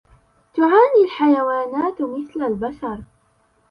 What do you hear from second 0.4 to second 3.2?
تعاني الحيوانات مثل البشر.